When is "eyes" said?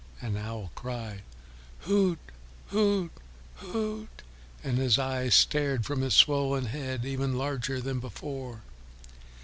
4.97-5.35